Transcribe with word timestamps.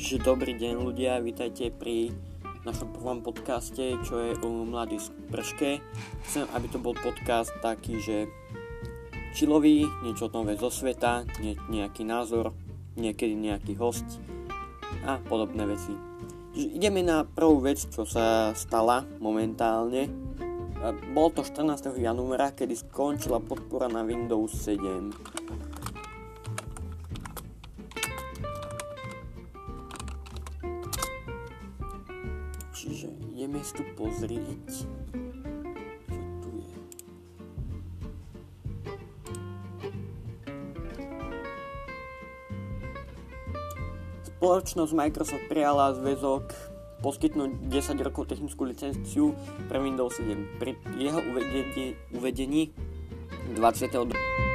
Čiže 0.00 0.24
dobrý 0.24 0.56
deň 0.56 0.80
ľudia, 0.80 1.20
vítajte 1.20 1.68
pri 1.68 2.08
našom 2.64 2.88
prvom 2.88 3.20
podcaste, 3.20 4.00
čo 4.00 4.16
je 4.16 4.32
o 4.40 4.64
Mladý 4.64 4.96
sprške. 4.96 5.76
Chcem, 6.24 6.48
aby 6.56 6.72
to 6.72 6.80
bol 6.80 6.96
podcast 6.96 7.52
taký, 7.60 8.00
že 8.00 8.24
čilový, 9.36 9.84
niečo 10.00 10.32
nové 10.32 10.56
zo 10.56 10.72
sveta, 10.72 11.28
nie, 11.44 11.52
nejaký 11.68 12.08
názor, 12.08 12.56
niekedy 12.96 13.36
nejaký 13.36 13.76
host 13.76 14.24
a 15.04 15.20
podobné 15.20 15.68
veci. 15.68 15.92
Čiže 16.56 16.80
ideme 16.80 17.04
na 17.04 17.28
prvú 17.28 17.60
vec, 17.60 17.84
čo 17.84 18.08
sa 18.08 18.56
stala 18.56 19.04
momentálne. 19.20 20.08
Bolo 21.12 21.28
to 21.36 21.42
14. 21.44 21.92
januára, 22.00 22.56
kedy 22.56 22.72
skončila 22.72 23.36
podpora 23.36 23.92
na 23.92 24.00
Windows 24.00 24.64
7. 24.64 25.12
Čiže 32.80 33.12
ideme 33.36 33.60
si 33.60 33.76
tu 33.76 33.84
pozrieť, 33.92 34.56
čo 34.72 34.88
tu 36.40 36.48
je. 36.56 36.76
Spoločnosť 44.32 44.92
Microsoft 44.96 45.44
prijala 45.52 45.92
zväzok 45.92 46.56
poskytnúť 47.04 47.68
10 47.68 48.00
rokov 48.00 48.32
technickú 48.32 48.64
licenciu 48.64 49.36
pre 49.68 49.76
Windows 49.76 50.16
7. 50.16 50.56
Pri 50.56 50.80
jeho 50.96 51.20
uvedení, 51.20 52.00
uvedení 52.16 52.72
20. 53.60 54.49